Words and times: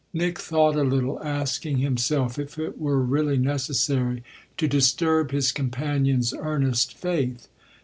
Nick 0.13 0.39
thought 0.39 0.75
a 0.75 0.81
little, 0.81 1.21
asking 1.21 1.77
himself 1.77 2.39
if 2.39 2.57
it 2.57 2.79
were 2.79 2.99
really 3.03 3.37
necessary 3.37 4.23
to 4.57 4.67
disturb 4.67 5.29
his 5.29 5.51
companion's 5.51 6.33
earnest 6.39 6.97
faith. 6.97 7.47